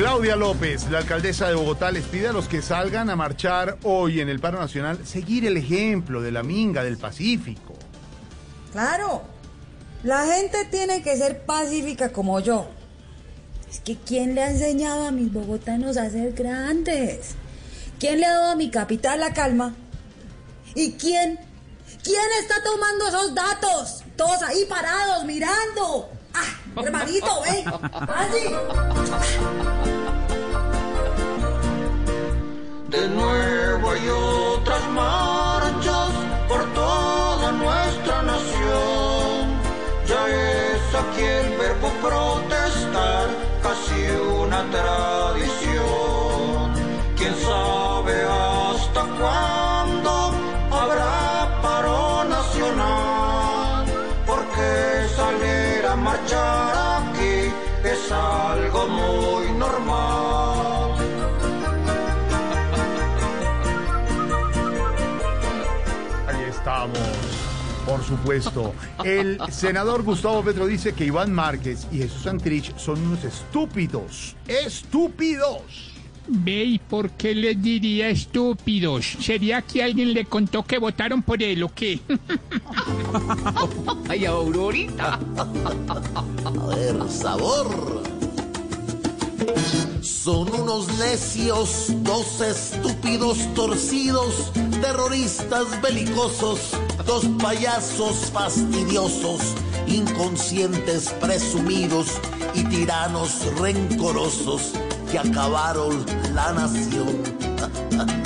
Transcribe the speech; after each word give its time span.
Claudia 0.00 0.34
López, 0.34 0.90
la 0.90 0.96
alcaldesa 0.96 1.46
de 1.48 1.54
Bogotá, 1.54 1.90
les 1.90 2.06
pide 2.06 2.28
a 2.28 2.32
los 2.32 2.48
que 2.48 2.62
salgan 2.62 3.10
a 3.10 3.16
marchar 3.16 3.76
hoy 3.82 4.22
en 4.22 4.30
el 4.30 4.40
paro 4.40 4.58
nacional 4.58 5.06
seguir 5.06 5.44
el 5.44 5.58
ejemplo 5.58 6.22
de 6.22 6.32
la 6.32 6.42
Minga 6.42 6.82
del 6.82 6.96
Pacífico. 6.96 7.74
Claro, 8.72 9.20
la 10.02 10.24
gente 10.24 10.64
tiene 10.70 11.02
que 11.02 11.18
ser 11.18 11.42
pacífica 11.44 12.12
como 12.12 12.40
yo. 12.40 12.70
Es 13.70 13.80
que 13.80 13.98
¿quién 13.98 14.34
le 14.34 14.42
ha 14.42 14.50
enseñado 14.50 15.06
a 15.06 15.10
mis 15.10 15.30
bogotanos 15.30 15.98
a 15.98 16.08
ser 16.08 16.32
grandes? 16.32 17.34
¿Quién 17.98 18.20
le 18.20 18.24
ha 18.24 18.32
dado 18.32 18.52
a 18.52 18.56
mi 18.56 18.70
capital 18.70 19.20
la 19.20 19.34
calma? 19.34 19.74
¿Y 20.74 20.92
quién? 20.92 21.38
¿Quién 22.02 22.24
está 22.40 22.54
tomando 22.64 23.06
esos 23.06 23.34
datos? 23.34 24.02
Todos 24.16 24.42
ahí 24.44 24.64
parados, 24.66 25.26
mirando. 25.26 26.08
Ah, 26.32 26.82
hermanito, 26.82 27.42
ven. 27.42 27.64
Así. 28.08 29.79
Aquí 41.00 41.22
el 41.22 41.56
verbo 41.56 41.88
protestar, 42.02 43.28
casi 43.62 44.00
una 44.44 44.60
tradición. 44.70 45.84
Quién 47.16 47.34
sabe 47.36 48.16
hasta 48.24 49.02
cuándo 49.18 50.32
habrá 50.70 51.60
paro 51.62 52.24
nacional, 52.24 53.84
porque 54.26 54.68
salir 55.16 55.86
a 55.86 55.96
marchar 55.96 56.74
aquí 57.00 57.52
es 57.84 58.12
algo 58.12 58.86
muy 58.88 59.44
normal. 59.52 60.94
Ahí 66.28 66.42
estamos, 66.48 67.14
por 67.86 68.02
supuesto. 68.04 68.74
El 69.04 69.38
senador 69.50 70.02
Gustavo 70.02 70.42
Petro 70.42 70.66
dice 70.66 70.92
que 70.92 71.04
Iván 71.04 71.32
Márquez 71.32 71.86
y 71.92 71.98
Jesús 71.98 72.22
Santrich 72.22 72.76
son 72.76 73.00
unos 73.00 73.24
estúpidos. 73.24 74.36
¡Estúpidos! 74.46 75.62
Ve, 76.28 76.64
¿y 76.64 76.78
por 76.78 77.10
qué 77.10 77.34
les 77.34 77.60
diría 77.60 78.08
estúpidos? 78.08 79.16
¿Sería 79.20 79.62
que 79.62 79.82
alguien 79.82 80.14
le 80.14 80.26
contó 80.26 80.62
que 80.62 80.78
votaron 80.78 81.22
por 81.22 81.42
él 81.42 81.62
o 81.64 81.72
qué? 81.74 81.98
Ay, 84.08 84.26
Aurorita. 84.26 85.18
A 86.44 86.66
ver, 86.68 87.08
sabor. 87.08 88.02
Son 90.02 90.48
unos 90.54 90.88
necios, 90.98 91.86
dos 92.02 92.40
estúpidos 92.40 93.38
torcidos, 93.54 94.50
terroristas 94.80 95.66
belicosos, 95.82 96.70
dos 97.06 97.26
payasos 97.42 98.30
fastidiosos, 98.32 99.54
inconscientes 99.86 101.10
presumidos 101.20 102.18
y 102.54 102.64
tiranos 102.64 103.44
rencorosos 103.58 104.72
que 105.10 105.18
acabaron 105.18 106.04
la 106.34 106.52
nación. 106.52 107.22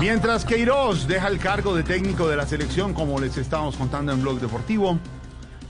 Mientras 0.00 0.44
Queiroz 0.44 1.06
deja 1.06 1.28
el 1.28 1.38
cargo 1.38 1.76
de 1.76 1.82
técnico 1.84 2.28
de 2.28 2.36
la 2.36 2.46
selección, 2.46 2.92
como 2.94 3.20
les 3.20 3.36
estábamos 3.36 3.76
contando 3.76 4.12
en 4.12 4.20
Blog 4.22 4.40
Deportivo, 4.40 4.98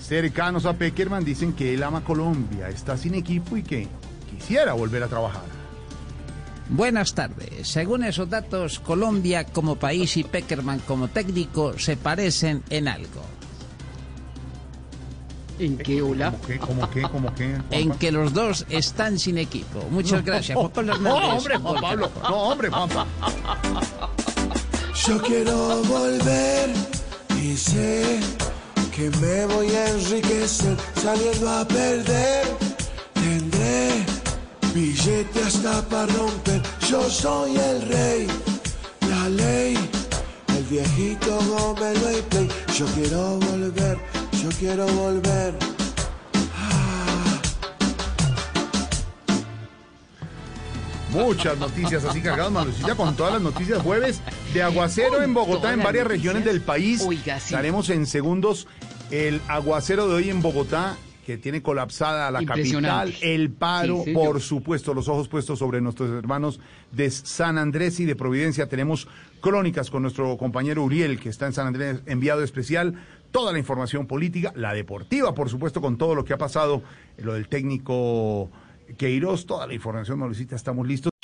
cercanos 0.00 0.66
a 0.66 0.74
Peckerman 0.74 1.24
dicen 1.24 1.52
que 1.52 1.74
él 1.74 1.82
ama 1.82 2.02
Colombia, 2.02 2.68
está 2.68 2.96
sin 2.96 3.14
equipo 3.14 3.56
y 3.56 3.62
que 3.62 3.88
quisiera 4.30 4.72
volver 4.72 5.02
a 5.02 5.08
trabajar. 5.08 5.42
Buenas 6.68 7.14
tardes. 7.14 7.66
Según 7.68 8.04
esos 8.04 8.30
datos, 8.30 8.78
Colombia 8.78 9.44
como 9.44 9.76
país 9.76 10.16
y 10.16 10.24
Peckerman 10.24 10.78
como 10.80 11.08
técnico 11.08 11.76
se 11.78 11.96
parecen 11.96 12.62
en 12.70 12.86
algo. 12.86 13.22
¿En 15.58 15.76
qué 15.76 16.00
hola? 16.00 16.32
¿Cómo 16.32 16.46
qué? 16.46 16.58
¿Cómo 16.58 16.90
qué? 16.90 17.02
¿Cómo 17.02 17.34
qué? 17.34 17.48
Juanpa? 17.50 17.76
En 17.76 17.90
que 17.92 18.12
los 18.12 18.32
dos 18.32 18.64
están 18.70 19.18
sin 19.18 19.36
equipo. 19.36 19.84
Muchas 19.90 20.24
gracias. 20.24 20.56
Juan 20.56 20.70
Pablo 20.70 20.98
No, 21.00 21.16
hombre, 21.16 21.58
Juan 21.58 21.80
Pablo. 21.82 22.10
No, 22.22 22.36
hombre, 22.44 22.70
Juanpa. 22.70 23.06
Yo 25.06 25.22
quiero 25.22 25.82
volver 25.82 26.70
y 27.42 27.56
sé 27.56 28.20
que 29.00 29.08
me 29.16 29.46
voy 29.46 29.74
a 29.74 29.88
enriquecer 29.88 30.76
saliendo 30.94 31.48
a 31.48 31.66
perder. 31.66 32.44
Tendré 33.14 34.04
billete 34.74 35.42
hasta 35.42 35.80
para 35.88 36.06
romper. 36.12 36.60
Yo 36.86 37.08
soy 37.08 37.56
el 37.56 37.82
rey, 37.88 38.26
la 39.08 39.28
ley, 39.30 39.78
el 40.48 40.64
viejito 40.64 41.38
Gómez 41.48 41.98
y 42.18 42.22
Play. 42.22 42.48
Yo 42.76 42.86
quiero 42.94 43.38
volver, 43.38 43.98
yo 44.42 44.48
quiero 44.58 44.86
volver. 44.86 45.54
Muchas 51.10 51.58
noticias 51.58 52.04
así 52.04 52.20
cargadas, 52.20 52.52
Manuelcita, 52.52 52.94
con 52.94 53.16
todas 53.16 53.32
las 53.32 53.42
noticias 53.42 53.82
jueves 53.82 54.20
de 54.54 54.62
aguacero 54.62 55.22
en 55.22 55.34
Bogotá, 55.34 55.72
en 55.72 55.82
varias 55.82 56.06
regiones 56.06 56.44
del 56.44 56.60
país. 56.60 57.02
Oiga, 57.04 57.40
sí. 57.40 57.52
Daremos 57.52 57.90
en 57.90 58.06
segundos 58.06 58.68
el 59.10 59.40
aguacero 59.48 60.08
de 60.08 60.14
hoy 60.14 60.30
en 60.30 60.40
Bogotá, 60.40 60.96
que 61.26 61.36
tiene 61.36 61.62
colapsada 61.62 62.30
la 62.30 62.44
capital, 62.44 63.14
el 63.20 63.50
paro, 63.50 64.02
Sí, 64.04 64.12
por 64.12 64.40
supuesto, 64.40 64.94
los 64.94 65.08
ojos 65.08 65.28
puestos 65.28 65.58
sobre 65.58 65.80
nuestros 65.80 66.10
hermanos 66.10 66.60
de 66.92 67.10
San 67.10 67.58
Andrés 67.58 68.00
y 68.00 68.04
de 68.04 68.16
Providencia. 68.16 68.68
Tenemos 68.68 69.06
crónicas 69.40 69.90
con 69.90 70.02
nuestro 70.02 70.36
compañero 70.36 70.82
Uriel, 70.82 71.20
que 71.20 71.28
está 71.28 71.46
en 71.46 71.52
San 71.52 71.66
Andrés, 71.66 72.02
enviado 72.06 72.42
especial. 72.42 72.94
Toda 73.30 73.52
la 73.52 73.58
información 73.58 74.06
política, 74.06 74.52
la 74.56 74.74
deportiva, 74.74 75.34
por 75.34 75.48
supuesto, 75.48 75.80
con 75.80 75.98
todo 75.98 76.14
lo 76.14 76.24
que 76.24 76.32
ha 76.32 76.38
pasado, 76.38 76.82
lo 77.18 77.34
del 77.34 77.48
técnico 77.48 78.50
Queiroz, 78.96 79.46
toda 79.46 79.66
la 79.66 79.74
información, 79.74 80.18
Manuelita, 80.18 80.56
estamos 80.56 80.86
listos. 80.86 81.10